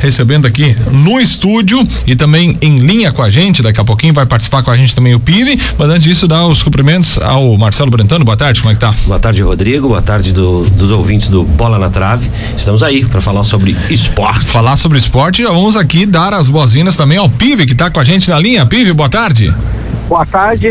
[0.00, 3.62] recebendo aqui no estúdio e também em linha com a gente.
[3.62, 5.60] Daqui a pouquinho vai participar com a gente também o Pive.
[5.78, 8.24] Mas antes disso, dar os cumprimentos ao Marcelo Brentano.
[8.24, 8.92] Boa tarde, como é que tá?
[9.06, 9.88] Boa tarde, Rodrigo.
[9.88, 12.30] Boa tarde do, dos ouvintes do Bola na Trave.
[12.56, 14.46] Estamos aí para falar sobre esporte.
[14.46, 18.00] Falar sobre esporte, já vamos aqui dar as boas-vindas também ao Pive que está com
[18.00, 18.64] a gente na linha.
[18.66, 19.54] Pive, boa tarde.
[20.08, 20.68] Boa tarde,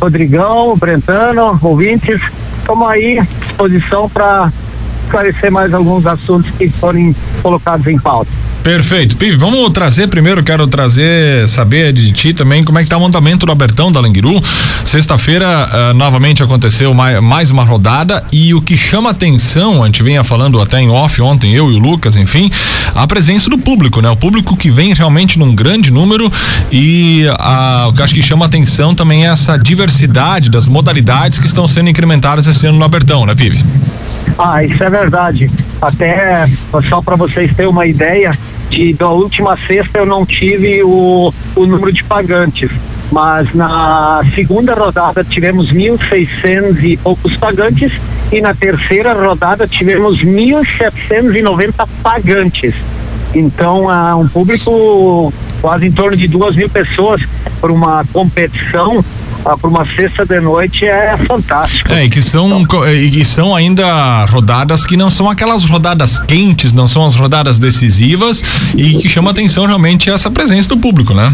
[0.00, 2.20] Rodrigão, Brentano, ouvintes.
[2.60, 4.52] Estamos aí à disposição para
[5.06, 8.30] esclarecer mais alguns assuntos que forem colocados em pauta.
[8.66, 9.16] Perfeito.
[9.16, 13.00] Pive, vamos trazer primeiro, quero trazer, saber de ti também como é que tá o
[13.00, 14.42] montamento do Abertão da Languiru.
[14.84, 20.02] Sexta-feira, uh, novamente aconteceu mais, mais, uma rodada e o que chama atenção, a gente
[20.02, 22.50] vinha falando até em off ontem, eu e o Lucas, enfim,
[22.92, 24.10] a presença do público, né?
[24.10, 26.28] O público que vem realmente num grande número
[26.72, 31.46] e uh, o que acho que chama atenção também é essa diversidade das modalidades que
[31.46, 33.64] estão sendo incrementadas esse ano no Abertão, né, Pive?
[34.38, 35.50] Ah, isso é verdade.
[35.80, 36.46] Até
[36.88, 38.30] só para vocês terem uma ideia,
[38.70, 42.70] de, da última sexta eu não tive o, o número de pagantes,
[43.10, 47.92] mas na segunda rodada tivemos 1.600 e poucos pagantes
[48.32, 52.74] e na terceira rodada tivemos 1.790 pagantes.
[53.34, 57.22] Então, há um público quase em torno de duas mil pessoas
[57.60, 59.04] por uma competição
[59.46, 61.92] ah, para uma sexta de noite é fantástico.
[61.92, 66.72] É, e que são então, e são ainda rodadas que não são aquelas rodadas quentes,
[66.72, 68.42] não são as rodadas decisivas
[68.76, 71.32] e que chama atenção realmente essa presença do público, né?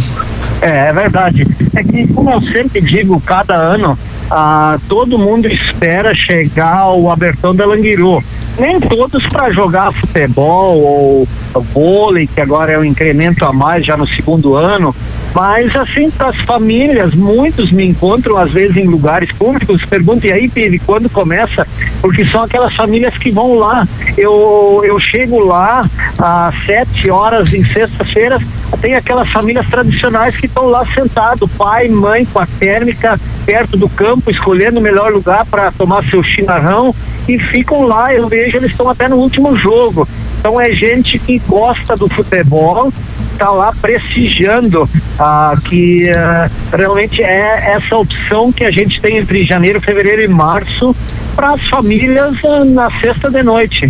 [0.60, 1.46] É, é verdade.
[1.74, 3.98] É que como eu sempre digo, cada ano
[4.30, 8.22] ah, todo mundo espera chegar o Abertão da Languiru.
[8.58, 11.28] Nem todos para jogar futebol ou
[11.72, 14.94] vôlei, que agora é um incremento a mais já no segundo ano,
[15.34, 20.32] mas assim, para as famílias, muitos me encontram às vezes em lugares públicos, perguntam, e
[20.32, 21.66] aí, Pive, quando começa?
[22.00, 23.86] Porque são aquelas famílias que vão lá.
[24.16, 25.82] Eu, eu chego lá
[26.18, 28.38] às sete horas em sexta-feira,
[28.80, 33.88] tem aquelas famílias tradicionais que estão lá sentado, pai, mãe, com a térmica, perto do
[33.88, 36.94] campo, escolhendo o melhor lugar para tomar seu chimarrão
[37.28, 38.12] e ficam lá.
[38.12, 40.08] Eu vejo, eles estão até no último jogo.
[40.38, 42.92] Então é gente que gosta do futebol,
[43.42, 44.88] está lá prestigiando
[45.18, 50.28] ah, que ah, realmente é essa opção que a gente tem entre janeiro, fevereiro e
[50.28, 50.94] março
[51.34, 53.88] para as famílias ah, na sexta de noite.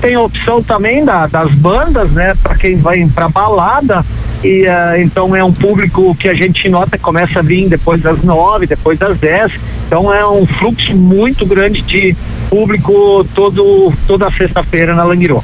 [0.00, 2.34] Tem a opção também da, das bandas, né?
[2.40, 4.04] Para quem vai para balada,
[4.44, 8.22] e uh, então é um público que a gente nota começa a vir depois das
[8.22, 9.50] nove, depois das dez.
[9.86, 12.14] Então é um fluxo muito grande de
[12.48, 15.42] público todo, toda sexta-feira na Languirô.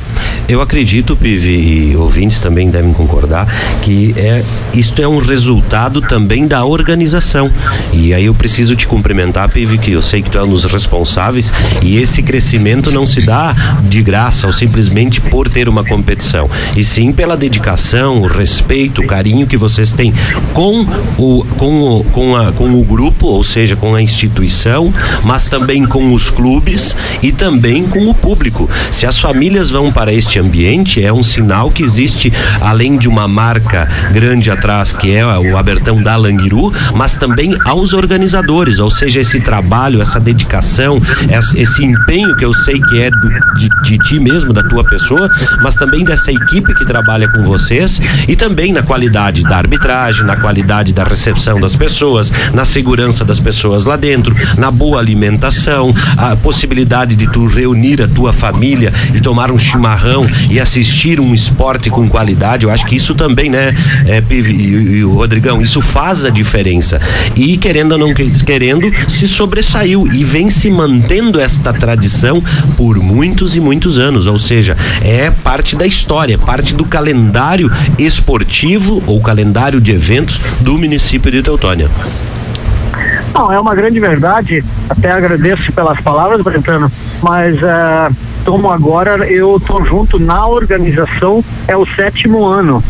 [0.48, 3.46] Eu acredito, Pive, e ouvintes também devem concordar,
[3.80, 4.44] que é,
[4.74, 7.50] isto é um resultado também da organização.
[7.92, 10.64] E aí eu preciso te cumprimentar, Pive, que eu sei que tu é um dos
[10.64, 13.54] responsáveis, e esse crescimento não se dá
[13.88, 19.06] de graça ou simplesmente por ter uma competição, e sim pela dedicação, o respeito, o
[19.06, 20.12] carinho que vocês têm
[20.52, 20.86] com
[21.18, 24.92] o, com o, com a, com o grupo, ou seja, com a instituição,
[25.24, 28.68] mas também com os clubes e também com o público.
[28.90, 33.26] Se as famílias vão para este ambiente é um sinal que existe, além de uma
[33.26, 39.20] marca grande atrás, que é o Abertão da Languiru, mas também aos organizadores, ou seja,
[39.20, 41.00] esse trabalho, essa dedicação,
[41.54, 45.28] esse empenho que eu sei que é do, de, de ti mesmo, da tua pessoa,
[45.62, 50.36] mas também dessa equipe que trabalha com vocês e também na qualidade da arbitragem, na
[50.36, 56.36] qualidade da recepção das pessoas, na segurança das pessoas lá dentro, na boa alimentação, a
[56.36, 61.90] possibilidade de tu reunir a tua família e tomar um chimarrão e assistir um esporte
[61.90, 63.74] com qualidade, eu acho que isso também, né,
[64.06, 67.00] é, e, e, o Rodrigão, isso faz a diferença.
[67.36, 72.42] E querendo ou não querendo, se sobressaiu e vem se mantendo esta tradição
[72.76, 79.02] por muitos e muitos anos, ou seja, é parte da história, parte do calendário esportivo
[79.06, 81.90] ou calendário de eventos do município de Teutônia.
[83.34, 84.62] Não, é uma grande verdade.
[84.88, 86.92] Até agradeço pelas palavras, Brentano,
[87.22, 92.82] mas uh, tomo agora, eu estou junto na organização, é o sétimo ano.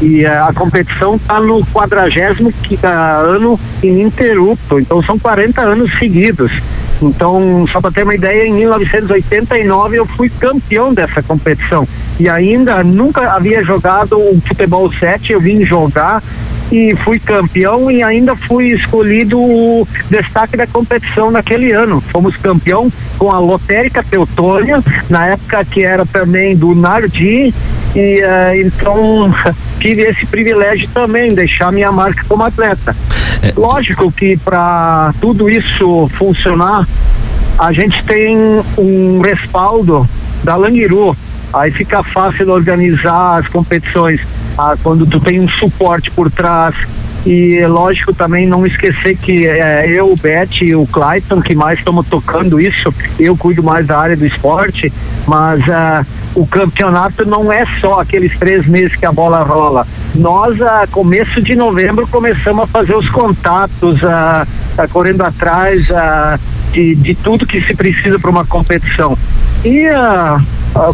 [0.00, 6.52] E uh, a competição está no quadragésimo uh, ano ininterrupto, então são 40 anos seguidos.
[7.00, 11.86] Então, só para ter uma ideia, em 1989 eu fui campeão dessa competição.
[12.18, 16.22] E ainda nunca havia jogado o futebol 7, eu vim jogar
[16.70, 22.00] e fui campeão e ainda fui escolhido o destaque da competição naquele ano.
[22.00, 27.54] Fomos campeão com a Lotérica Teutônia, na época que era também do Nardi,
[27.94, 29.34] e uh, então
[29.80, 32.94] tive esse privilégio também, deixar minha marca como atleta.
[33.42, 33.52] É.
[33.56, 36.86] Lógico que para tudo isso funcionar,
[37.58, 38.36] a gente tem
[38.76, 40.08] um respaldo
[40.44, 41.16] da Langiru.
[41.52, 44.20] Aí fica fácil organizar as competições
[44.58, 46.74] ah, quando tu tem um suporte por trás,
[47.24, 51.78] e lógico também não esquecer que é, eu, o Beth e o Clayton que mais
[51.78, 54.92] estamos tocando isso, eu cuido mais da área do esporte,
[55.26, 59.86] mas uh, o campeonato não é só aqueles três meses que a bola rola.
[60.14, 64.42] Nós, a uh, começo de novembro, começamos a fazer os contatos, uh,
[64.82, 66.40] uh correndo atrás uh,
[66.72, 69.18] de, de tudo que se precisa para uma competição.
[69.64, 70.40] E uh,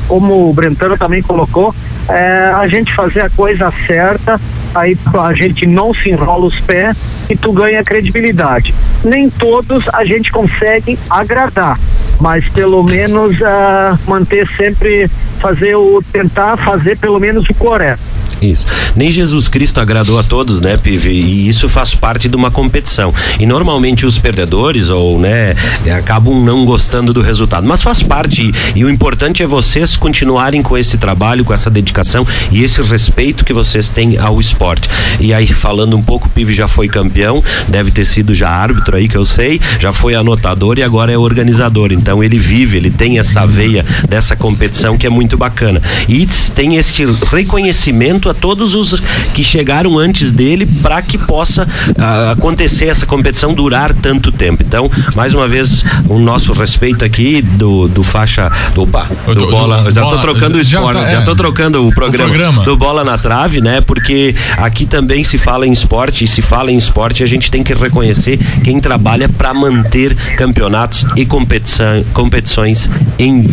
[0.06, 1.74] como o Brentano também colocou,
[2.08, 4.40] é, a gente fazer a coisa certa,
[4.74, 6.96] aí a gente não se enrola os pés
[7.28, 8.74] e tu ganha credibilidade.
[9.04, 11.78] Nem todos a gente consegue agradar,
[12.20, 15.10] mas pelo menos uh, manter sempre,
[15.40, 18.13] fazer o, tentar fazer pelo menos o correto.
[18.50, 18.66] Isso.
[18.94, 21.10] Nem Jesus Cristo agradou a todos, né, Pive?
[21.10, 23.12] E isso faz parte de uma competição.
[23.38, 25.54] E normalmente os perdedores ou, né,
[25.96, 30.76] acabam não gostando do resultado, mas faz parte e, o importante é vocês continuarem com
[30.76, 34.88] esse trabalho, com essa dedicação e esse respeito que vocês têm ao esporte.
[35.20, 38.96] E aí falando um pouco, o Pive já foi campeão, deve ter sido já árbitro
[38.96, 41.92] aí que eu sei, já foi anotador e agora é organizador.
[41.92, 45.80] Então ele vive, ele tem essa veia dessa competição que é muito bacana.
[46.08, 49.00] E tem este reconhecimento a todos os
[49.32, 54.62] que chegaram antes dele para que possa uh, acontecer essa competição durar tanto tempo.
[54.66, 58.50] Então, mais uma vez, o nosso respeito aqui do, do faixa.
[58.74, 59.84] Do, opa, do tô, bola.
[59.84, 62.24] Do, já bola, tô trocando o esporte, já, tá, é, já tô trocando o programa,
[62.24, 63.80] o programa, do bola na trave, né?
[63.80, 67.62] Porque aqui também se fala em esporte e se fala em esporte, a gente tem
[67.62, 73.46] que reconhecer quem trabalha para manter campeonatos e competição, competições em,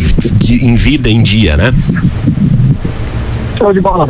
[0.48, 1.72] em vida, em dia, né?
[3.58, 4.06] Show de bola.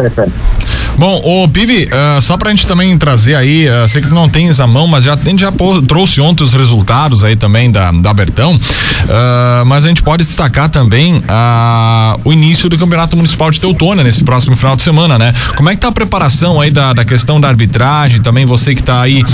[0.99, 4.61] Bom, o Pivi, uh, só pra gente também trazer aí, uh, sei que não tens
[4.61, 5.53] a mão, mas já, a gente já
[5.87, 10.69] trouxe ontem os resultados aí também da, da Bertão, uh, mas a gente pode destacar
[10.69, 15.35] também uh, o início do Campeonato Municipal de Teutônia nesse próximo final de semana, né?
[15.57, 18.83] Como é que tá a preparação aí da, da questão da arbitragem, também você que
[18.83, 19.25] tá aí,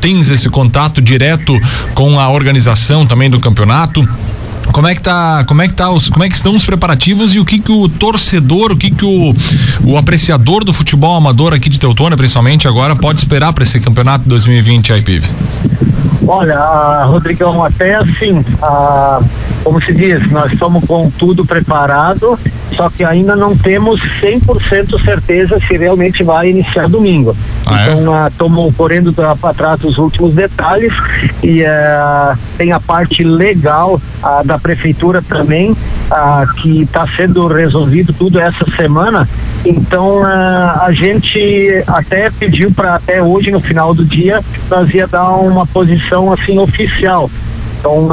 [0.00, 1.58] tens esse contato direto
[1.94, 4.06] com a organização também do campeonato?
[4.72, 7.34] Como é que tá, como é que tá os, como é que estão os preparativos
[7.34, 9.34] e o que que o torcedor, o que que o,
[9.84, 14.28] o apreciador do futebol amador aqui de Teutônia, principalmente agora, pode esperar para esse campeonato
[14.28, 15.28] 2020 aí, Pive?
[16.26, 18.44] Olha, Rodrigão, até assim,
[19.64, 22.38] como se diz, nós estamos com tudo preparado,
[22.76, 27.36] só que ainda não temos 100% certeza se realmente vai iniciar domingo.
[27.66, 27.92] Ah, é?
[27.92, 28.72] então, é?
[28.76, 30.92] correndo para trás os últimos detalhes
[31.42, 38.12] e uh, tem a parte legal uh, da prefeitura também, uh, que está sendo resolvido
[38.12, 39.28] tudo essa semana.
[39.64, 45.28] Então, a gente até pediu para até hoje, no final do dia, nós ia dar
[45.36, 47.30] uma posição assim oficial.
[47.82, 48.08] Então,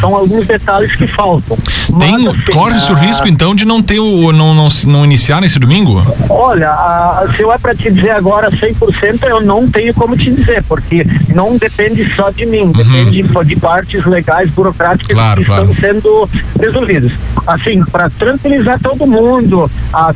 [0.00, 1.56] são alguns detalhes que faltam.
[1.98, 5.58] Tem, assim, corre-se o risco então de não ter o não, não, não iniciar nesse
[5.58, 6.04] domingo?
[6.28, 10.62] Olha, se eu é para te dizer agora 100%, eu não tenho como te dizer,
[10.64, 12.72] porque não depende só de mim, uhum.
[12.72, 15.70] depende de partes legais, burocráticas claro, que claro.
[15.70, 16.28] estão sendo
[16.60, 17.12] resolvidas.
[17.46, 19.70] Assim, para tranquilizar todo mundo,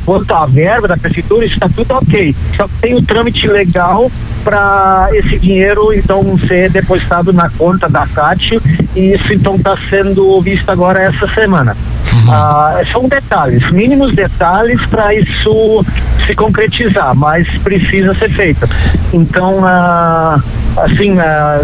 [0.05, 2.35] quanto à verba da prefeitura, está tudo ok.
[2.55, 4.11] Só que tem o trâmite legal
[4.43, 8.59] para esse dinheiro então ser depositado na conta da CAT
[8.95, 11.75] e isso então está sendo visto agora essa semana.
[12.11, 12.31] Uhum.
[12.33, 15.85] Ah, são detalhes, mínimos detalhes para isso
[16.25, 18.67] se concretizar, mas precisa ser feito.
[19.13, 20.41] Então, ah,
[20.77, 21.61] assim, ah,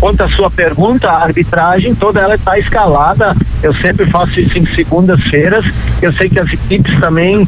[0.00, 3.34] quanto à sua pergunta, a arbitragem toda ela está escalada.
[3.62, 5.64] Eu sempre faço isso em segundas-feiras.
[6.00, 7.46] Eu sei que as equipes também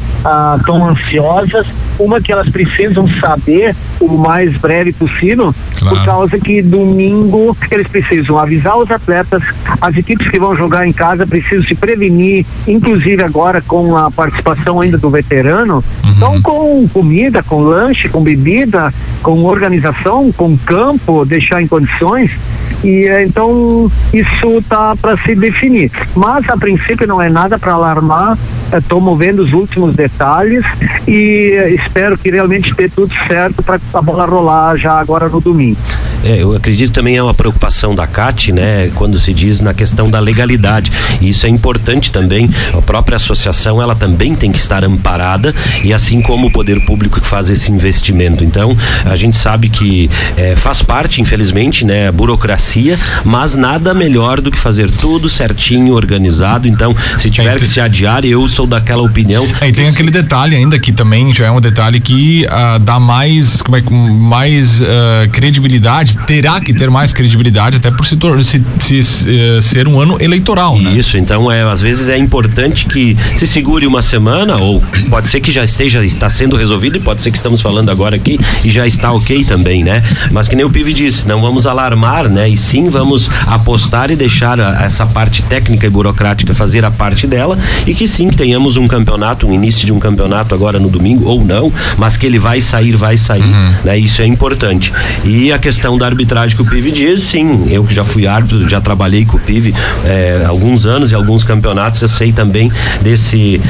[0.57, 1.65] estão ansiosas.
[1.99, 5.95] Uma que elas precisam saber o mais breve possível, claro.
[5.95, 9.43] por causa que domingo eles precisam avisar os atletas,
[9.79, 14.81] as equipes que vão jogar em casa precisam se prevenir, inclusive agora com a participação
[14.81, 15.83] ainda do veterano.
[16.03, 16.11] Uhum.
[16.11, 22.37] Então, com comida, com lanche, com bebida, com organização, com campo, deixar em condições.
[22.83, 25.91] E eh, então isso está para se definir.
[26.15, 28.37] Mas a princípio não é nada para alarmar.
[28.73, 30.65] Estou eh, movendo os últimos detalhes
[31.07, 35.41] e eh, espero que realmente dê tudo certo para a bola rolar já agora no
[35.41, 35.77] domingo.
[36.23, 40.09] É, eu acredito também é uma preocupação da CAT, né, quando se diz na questão
[40.09, 40.91] da legalidade.
[41.19, 42.49] E isso é importante também.
[42.73, 47.19] A própria associação, ela também tem que estar amparada e assim como o poder público
[47.19, 48.43] que faz esse investimento.
[48.43, 54.41] Então, a gente sabe que é, faz parte, infelizmente, né, a burocracia, mas nada melhor
[54.41, 56.67] do que fazer tudo certinho, organizado.
[56.67, 59.47] Então, se tiver que se adiar, eu sou daquela opinião.
[59.59, 62.99] É, e tem aquele detalhe ainda que também já é um detalhe que uh, dá
[62.99, 64.85] mais, como é, mais uh,
[65.31, 70.17] credibilidade, terá que ter mais credibilidade até por se, se, se uh, ser um ano
[70.19, 70.77] eleitoral.
[70.77, 70.91] Né?
[70.91, 75.39] Isso, então é às vezes é importante que se segure uma semana ou pode ser
[75.39, 78.69] que já esteja está sendo resolvido e pode ser que estamos falando agora aqui e
[78.69, 80.03] já está ok também, né?
[80.31, 82.49] Mas que nem o Pive disse, não vamos alarmar, né?
[82.49, 87.27] E sim vamos apostar e deixar a, essa parte técnica e burocrática fazer a parte
[87.27, 90.89] dela e que sim que tenhamos um campeonato, um início de um campeonato agora no
[90.89, 93.73] domingo ou não, mas que ele vai sair, vai sair, uhum.
[93.83, 93.97] né?
[93.97, 94.91] Isso é importante.
[95.23, 98.67] E a questão da arbitragem que o Pive diz, sim, eu que já fui árbitro,
[98.67, 103.61] já trabalhei com o Pive é, alguns anos e alguns campeonatos, eu sei também desse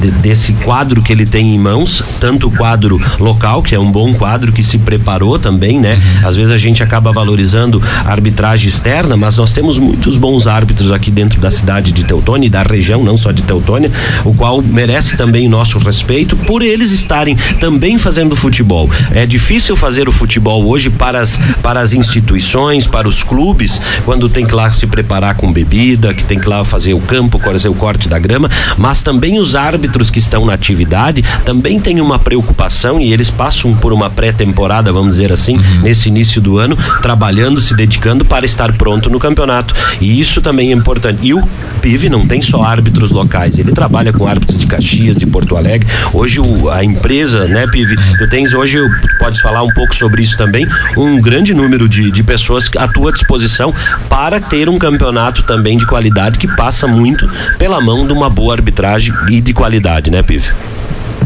[0.00, 3.90] de, desse quadro que ele tem em mãos, tanto o quadro local, que é um
[3.90, 5.94] bom quadro que se preparou também, né?
[5.94, 6.28] Uhum.
[6.28, 10.90] Às vezes a gente acaba valorizando a arbitragem externa, mas nós temos muitos bons árbitros
[10.90, 13.90] aqui dentro da cidade de Teutônia e da região, não só de Teutônia,
[14.24, 18.88] o qual merece também nosso respeito por eles estarem também fazendo futebol.
[19.12, 24.28] É difícil fazer o futebol hoje para as, para as instituições, para os clubes, quando
[24.28, 27.68] tem que lá se preparar com bebida, que tem que lá fazer o campo, fazer
[27.68, 32.18] o corte da grama, mas também os árbitros que estão na atividade também têm uma
[32.18, 35.80] preocupação e eles passam por uma pré-temporada, vamos dizer assim, uhum.
[35.82, 39.74] nesse início do ano, trabalhando, se dedicando para estar pronto no campeonato.
[40.00, 41.18] E isso também é importante.
[41.22, 41.46] E o
[41.80, 45.88] PIV não tem só árbitros locais, ele trabalha com árbitros de Caxias, de Porto Alegre.
[46.12, 48.78] Hoje o, a empresa, né, PIV, tu tens hoje,
[49.18, 50.66] podes falar um pouco sobre isso também,
[50.96, 53.72] um grande número de, de pessoas à tua disposição
[54.08, 57.28] para ter um campeonato também de qualidade que passa muito
[57.58, 60.52] pela mão de uma boa arbitragem e de qualidade, né, Pive?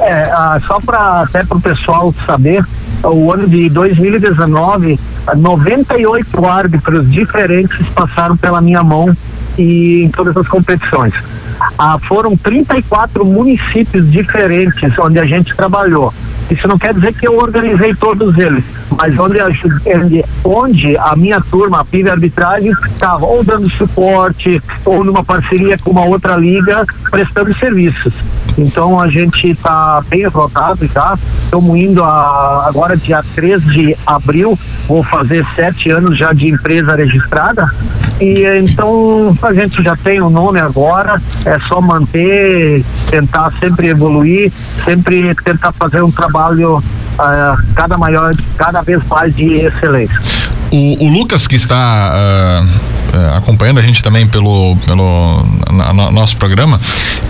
[0.00, 2.64] É, ah, só para até para o pessoal saber,
[3.02, 4.98] o ano de 2019,
[5.36, 9.16] 98 árbitros diferentes passaram pela minha mão
[9.56, 11.12] e em todas as competições.
[11.76, 16.12] Ah, foram 34 municípios diferentes onde a gente trabalhou.
[16.50, 18.64] Isso não quer dizer que eu organizei todos eles,
[18.96, 19.38] mas onde,
[20.42, 25.90] onde a minha turma, a PIB Arbitragem, estava ou dando suporte ou numa parceria com
[25.90, 28.12] uma outra liga prestando serviços.
[28.56, 31.16] Então a gente está bem exaltado já.
[31.44, 36.94] Estamos indo a, agora dia 3 de abril, vou fazer sete anos já de empresa
[36.94, 37.70] registrada.
[38.20, 43.88] E então a gente já tem o um nome agora, é só manter, tentar sempre
[43.88, 44.52] evoluir,
[44.84, 50.18] sempre tentar fazer um trabalho uh, cada maior, cada vez mais de excelência.
[50.70, 52.88] O, o Lucas que está uh
[53.36, 56.80] acompanhando a gente também pelo, pelo na, na, nosso programa,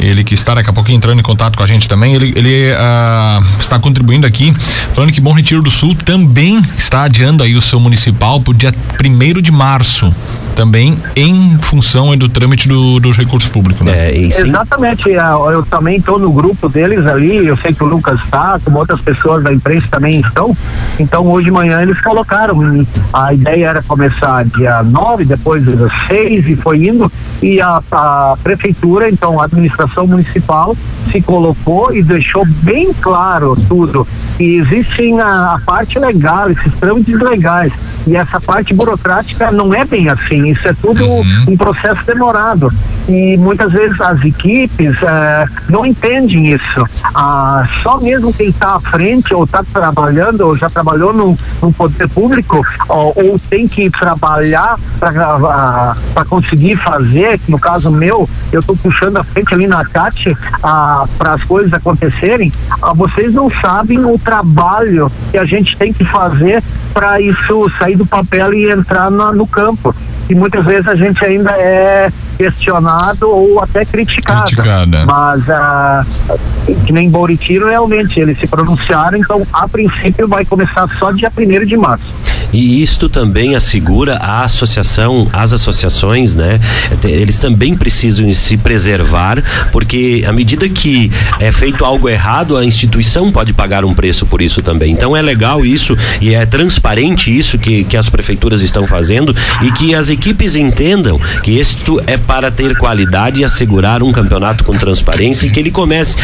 [0.00, 2.73] ele que está daqui a pouquinho entrando em contato com a gente também, ele, ele
[2.73, 4.54] uh, está contribuindo aqui,
[4.92, 8.54] falando que Bom Retiro do Sul também está adiando aí o seu municipal para o
[8.54, 10.12] dia primeiro de março
[10.58, 14.11] também em função do trâmite do, do recurso público, né?
[14.11, 15.20] É, Exatamente, é,
[15.52, 19.00] eu também estou no grupo deles ali, eu sei que o Lucas está, como outras
[19.00, 20.56] pessoas da imprensa também estão,
[20.99, 26.47] então hoje de manhã eles colocaram, a ideia era começar dia 9, depois dia 6
[26.49, 27.11] e foi indo,
[27.43, 30.77] e a, a prefeitura, então a administração municipal
[31.11, 34.07] se colocou e deixou bem claro tudo,
[34.39, 37.73] e existem a, a parte legal, esses trâmites legais,
[38.07, 41.45] e essa parte burocrática não é bem assim, isso é tudo uhum.
[41.49, 42.73] um processo demorado.
[43.09, 46.87] E muitas vezes as equipes eh, não entendem isso.
[47.15, 51.73] Ah, só mesmo quem está à frente ou está trabalhando ou já trabalhou no, no
[51.73, 58.61] poder público ou, ou, tem que trabalhar para uh, conseguir fazer, no caso meu, eu
[58.61, 63.50] estou puxando a frente ali na CAT ah, para as coisas acontecerem, ah, vocês não
[63.50, 66.62] sabem o trabalho que a gente tem que fazer
[66.93, 69.95] para isso sair do papel e entrar na, no campo.
[70.29, 74.45] E muitas vezes a gente ainda é questionado ou até criticado.
[74.45, 75.07] Criticada.
[75.07, 76.38] Mas uh,
[76.87, 81.67] que nem Boritiro realmente eles se pronunciaram, então a princípio vai começar só dia primeiro
[81.67, 82.12] de março.
[82.52, 86.59] E isto também assegura a associação, as associações, né?
[87.05, 93.31] Eles também precisam se preservar, porque à medida que é feito algo errado, a instituição
[93.31, 94.93] pode pagar um preço por isso também.
[94.93, 99.71] Então é legal isso e é transparente isso que, que as prefeituras estão fazendo e
[99.73, 104.76] que as equipes entendam que isto é para ter qualidade e assegurar um campeonato com
[104.76, 106.17] transparência e que ele comece.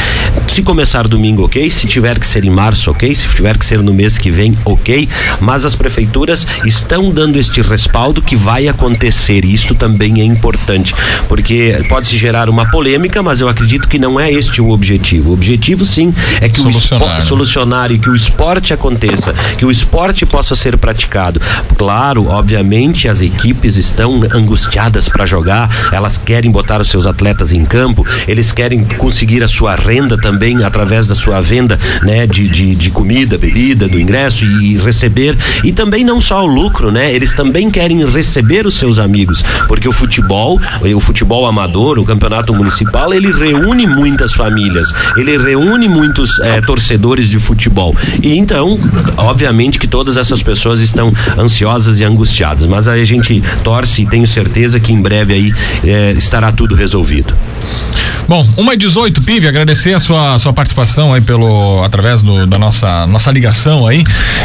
[0.48, 1.68] Se começar domingo, ok.
[1.68, 3.14] Se tiver que ser em março, ok.
[3.14, 5.08] Se tiver que ser no mês que vem, ok.
[5.40, 9.44] Mas as prefeituras prefeituras estão dando este respaldo que vai acontecer.
[9.44, 10.94] E isto também é importante,
[11.28, 15.30] porque pode se gerar uma polêmica, mas eu acredito que não é este o objetivo.
[15.30, 19.66] O objetivo sim é que solucionar, o esporte, solucionar e que o esporte aconteça, que
[19.66, 21.40] o esporte possa ser praticado.
[21.76, 27.64] Claro, obviamente as equipes estão angustiadas para jogar, elas querem botar os seus atletas em
[27.64, 32.74] campo, eles querem conseguir a sua renda também através da sua venda, né, de, de,
[32.74, 37.12] de comida, bebida, do ingresso e, e receber e também não só o lucro, né?
[37.12, 40.60] Eles também querem receber os seus amigos, porque o futebol,
[40.94, 47.28] o futebol amador, o campeonato municipal, ele reúne muitas famílias, ele reúne muitos é, torcedores
[47.28, 47.96] de futebol.
[48.22, 48.78] E então,
[49.16, 54.26] obviamente que todas essas pessoas estão ansiosas e angustiadas, mas a gente torce e tenho
[54.26, 57.34] certeza que em breve aí é, estará tudo resolvido.
[58.26, 62.58] Bom, uma e 18, Pive, agradecer a sua, sua participação aí pelo, através do, da
[62.58, 64.02] nossa, nossa ligação aí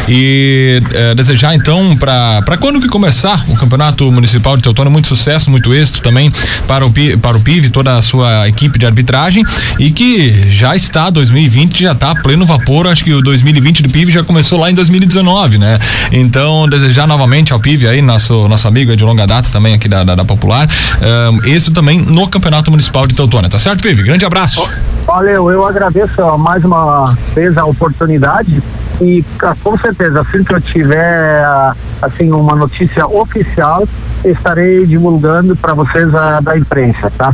[0.07, 5.49] e é, desejar então para quando que começar o Campeonato Municipal de Teutônio, muito sucesso,
[5.49, 6.31] muito êxito também
[6.67, 6.91] para o,
[7.21, 9.43] para o Pive, toda a sua equipe de arbitragem
[9.77, 14.11] e que já está 2020, já está pleno vapor, acho que o 2020 do Pive
[14.11, 15.79] já começou lá em 2019, né?
[16.11, 20.03] Então, desejar novamente ao Pive aí, nosso, nosso amigo de longa data também aqui da,
[20.03, 20.67] da, da Popular,
[21.31, 23.81] um, êxito também no Campeonato Municipal de Teutônia, tá certo?
[23.81, 24.03] Pive?
[24.03, 24.69] Grande abraço.
[25.05, 28.61] Valeu, eu agradeço mais uma vez a oportunidade
[29.01, 29.23] e
[29.63, 31.43] com certeza assim que eu tiver
[32.01, 33.87] assim uma notícia oficial
[34.25, 37.33] estarei divulgando para vocês a da imprensa, tá?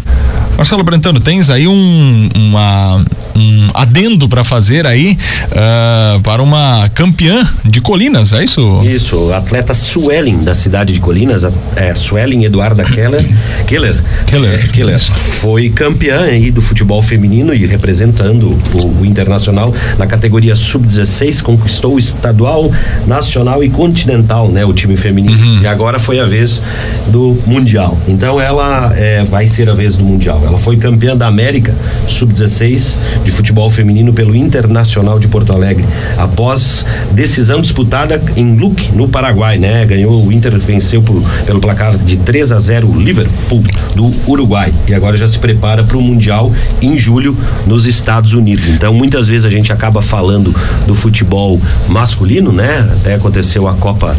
[0.58, 7.46] Marcelo Brentano, tens aí um, uma, um adendo para fazer aí uh, para uma campeã
[7.64, 8.82] de Colinas, é isso?
[8.86, 11.44] Isso, atleta Suelen da cidade de Colinas,
[11.76, 13.24] é, Suelen Eduarda Keller,
[13.68, 13.96] Keller,
[14.28, 20.08] Keller, é, Keller foi campeã aí do futebol feminino e representando o, o internacional na
[20.08, 22.72] categoria sub-16, conquistou o estadual,
[23.06, 25.38] nacional e continental, né, o time feminino.
[25.38, 25.62] Uhum.
[25.62, 26.62] E agora foi a vez
[27.08, 27.98] do mundial.
[28.08, 30.45] Então ela é, vai ser a vez do mundial.
[30.46, 31.74] Ela foi campeã da América
[32.08, 35.86] sub-16 de futebol feminino pelo Internacional de Porto Alegre,
[36.18, 39.86] após decisão disputada em Luque, no Paraguai, né?
[39.86, 43.64] Ganhou o Inter venceu por, pelo placar de 3 a 0 o Liverpool
[43.96, 48.68] do Uruguai e agora já se prepara para o mundial em julho nos Estados Unidos.
[48.68, 50.55] Então, muitas vezes a gente acaba falando
[50.86, 52.90] do futebol masculino, né?
[53.00, 54.16] Até aconteceu a Copa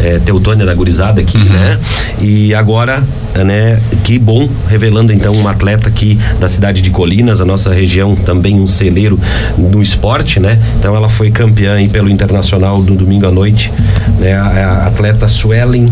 [0.00, 1.44] é, Teutônia da Gurizada aqui, uhum.
[1.44, 1.78] né?
[2.20, 3.02] E agora,
[3.34, 3.80] né?
[4.04, 8.60] Que bom, revelando então uma atleta aqui da cidade de Colinas, a nossa região também
[8.60, 9.18] um celeiro
[9.56, 10.60] no esporte, né?
[10.78, 13.72] Então ela foi campeã aí pelo Internacional no domingo à noite,
[14.20, 14.34] né?
[14.34, 15.86] A atleta Suelen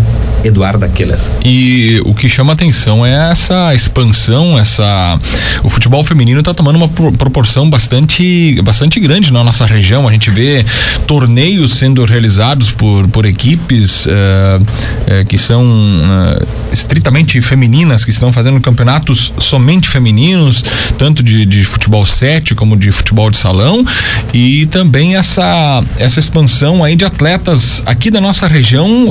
[0.45, 1.19] Eduarda Keller.
[1.45, 5.19] E o que chama atenção é essa expansão, essa
[5.63, 10.07] o futebol feminino está tomando uma proporção bastante bastante grande na nossa região.
[10.07, 10.65] A gente vê
[11.07, 18.31] torneios sendo realizados por por equipes uh, uh, que são uh, estritamente femininas, que estão
[18.31, 20.65] fazendo campeonatos somente femininos,
[20.99, 23.85] tanto de, de futebol 7 como de futebol de salão
[24.33, 29.09] e também essa essa expansão aí de atletas aqui da nossa região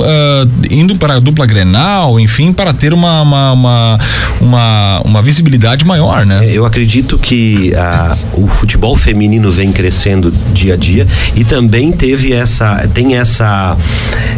[0.70, 3.98] indo para dupla Grenal, enfim, para ter uma, uma, uma,
[4.40, 6.46] uma, uma visibilidade maior, né?
[6.46, 12.34] Eu acredito que a, o futebol feminino vem crescendo dia a dia e também teve
[12.34, 13.76] essa, tem essa,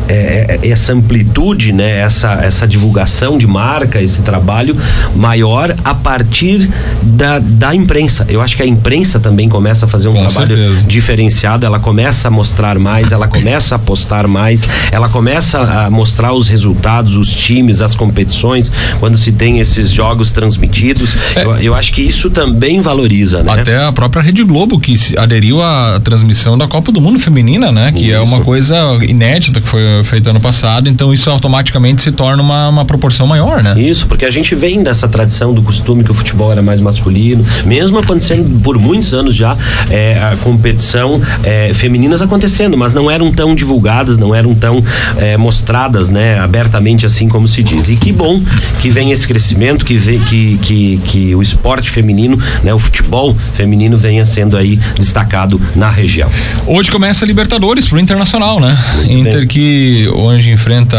[0.09, 1.99] é, é essa amplitude, né?
[1.99, 4.77] Essa, essa divulgação de marca, esse trabalho
[5.15, 6.69] maior a partir
[7.03, 8.27] da, da imprensa.
[8.29, 10.87] Eu acho que a imprensa também começa a fazer um Com trabalho certeza.
[10.87, 16.33] diferenciado, ela começa a mostrar mais, ela começa a postar mais, ela começa a mostrar
[16.33, 21.17] os resultados os times, as competições, quando se tem esses jogos transmitidos.
[21.35, 21.45] É.
[21.45, 23.53] Eu, eu, acho que isso também valoriza, né?
[23.53, 27.93] Até a própria Rede Globo que aderiu à transmissão da Copa do Mundo Feminina, né?
[27.93, 28.15] Que isso.
[28.15, 32.69] é uma coisa inédita que foi feita ano passado, então isso automaticamente se torna uma,
[32.69, 33.81] uma proporção maior, né?
[33.81, 37.45] Isso, porque a gente vem dessa tradição do costume que o futebol era mais masculino,
[37.67, 39.57] mesmo acontecendo por muitos anos já
[39.91, 44.83] é, a competição é, femininas acontecendo, mas não eram tão divulgadas, não eram tão
[45.19, 46.39] é, mostradas, né?
[46.39, 47.89] Abertamente assim como se diz.
[47.89, 48.41] E que bom
[48.81, 53.37] que vem esse crescimento, que vem que, que, que o esporte feminino, né, o futebol
[53.55, 56.31] feminino venha sendo aí destacado na região.
[56.67, 58.77] Hoje começa a Libertadores pro Internacional, né?
[58.97, 59.49] Muito Inter bem.
[59.49, 60.97] que hoje enfrenta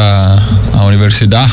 [0.74, 1.52] a Universidade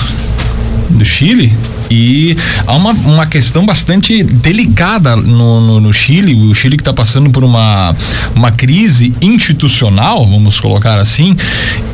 [0.90, 1.52] do Chile
[1.90, 6.92] E há uma, uma questão bastante delicada no, no, no Chile, o Chile que está
[6.92, 7.94] passando por uma,
[8.34, 11.36] uma crise institucional, vamos colocar assim,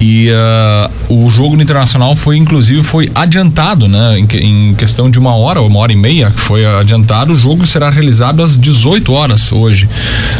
[0.01, 4.19] e uh, o jogo no internacional foi inclusive foi adiantado, né?
[4.19, 4.29] Em,
[4.71, 8.43] em, questão de uma hora, uma hora e meia, foi adiantado, o jogo será realizado
[8.43, 9.89] às 18 horas hoje.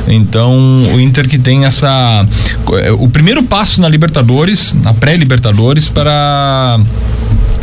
[0.09, 0.57] Então
[0.95, 2.27] o Inter que tem essa
[2.99, 6.81] o primeiro passo na Libertadores, na pré-Libertadores para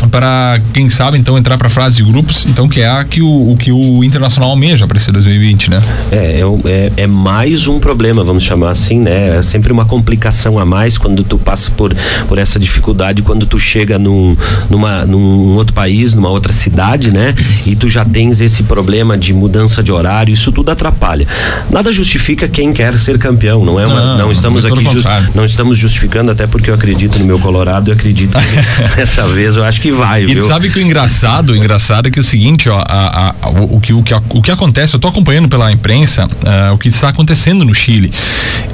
[0.07, 3.21] para quem sabe então entrar para a fase de grupos, então que é a que
[3.21, 5.83] o, o que o Internacional almeja para esse 2020, né?
[6.11, 9.37] É, é, é, é, mais um problema, vamos chamar assim, né?
[9.37, 11.95] É sempre uma complicação a mais quando tu passa por,
[12.27, 14.35] por essa dificuldade, quando tu chega num,
[14.69, 17.33] numa, num outro país, numa outra cidade, né?
[17.65, 21.27] E tu já tens esse problema de mudança de horário, isso tudo atrapalha.
[21.69, 24.87] Nada justifica quem quer ser campeão, não é uma, não, não estamos aqui
[25.33, 29.55] não estamos justificando até porque eu acredito no meu Colorado, eu acredito que dessa vez
[29.55, 30.41] eu acho que vai, e viu?
[30.43, 33.77] sabe que o engraçado, o engraçado é que é o seguinte, ó, a, a, o,
[33.77, 36.89] o, que, o, que, o que acontece, eu tô acompanhando pela imprensa uh, o que
[36.89, 38.11] está acontecendo no Chile.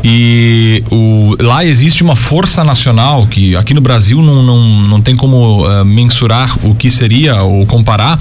[0.03, 5.15] E o, lá existe uma força nacional que aqui no Brasil não, não, não tem
[5.15, 8.17] como uh, mensurar o que seria ou comparar,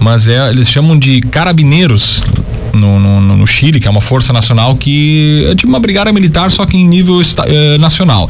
[0.00, 2.24] mas é, eles chamam de carabineiros
[2.72, 6.50] no, no, no, Chile, que é uma força nacional que é tipo uma brigada militar,
[6.50, 8.28] só que em nível uh, nacional.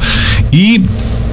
[0.51, 0.81] E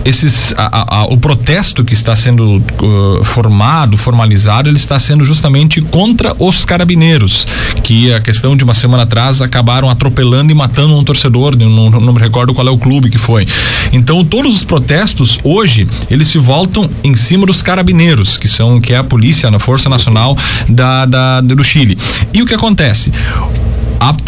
[0.04, 5.80] esses a, a, o protesto que está sendo uh, formado, formalizado, ele está sendo justamente
[5.80, 7.46] contra os carabineiros,
[7.82, 12.12] que a questão de uma semana atrás acabaram atropelando e matando um torcedor, não, não
[12.12, 13.46] me recordo qual é o clube que foi.
[13.92, 18.92] Então todos os protestos hoje eles se voltam em cima dos carabineiros, que são que
[18.92, 20.36] é a polícia, a força nacional
[20.68, 21.96] da, da do Chile.
[22.32, 23.12] E o que acontece?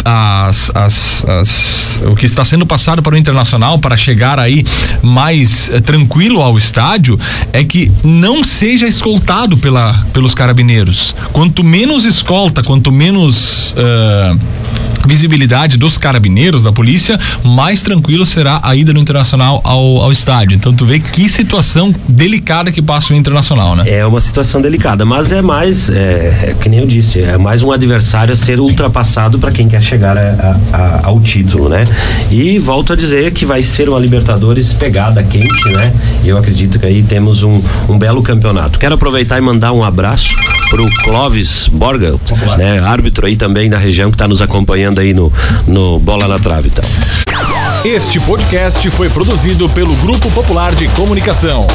[0.05, 4.65] As, as, as, o que está sendo passado para o internacional para chegar aí
[5.01, 7.19] mais eh, tranquilo ao estádio
[7.51, 11.15] é que não seja escoltado pela, pelos carabineiros.
[11.31, 14.39] Quanto menos escolta, quanto menos uh,
[15.07, 20.55] visibilidade dos carabineiros, da polícia, mais tranquilo será a ida do Internacional ao, ao estádio.
[20.55, 23.83] Então tu vê que situação delicada que passa o Internacional, né?
[23.87, 27.63] É uma situação delicada, mas é mais, é, é que nem eu disse, é mais
[27.63, 31.83] um adversário a ser ultrapassado para quem quer chegar a, a, ao título, né?
[32.29, 35.93] E volto a dizer que vai ser uma Libertadores pegada quente, né?
[36.23, 38.77] E eu acredito que aí temos um, um belo campeonato.
[38.77, 40.35] Quero aproveitar e mandar um abraço
[40.69, 42.15] pro Clóvis Borga,
[42.57, 42.79] né?
[42.79, 45.31] Árbitro aí também da região que está nos acompanhando aí no,
[45.67, 46.85] no Bola na Trave, então.
[47.83, 51.65] Este podcast foi produzido pelo Grupo Popular de Comunicação.